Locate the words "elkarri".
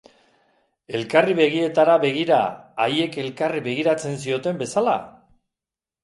0.99-1.33, 3.25-3.61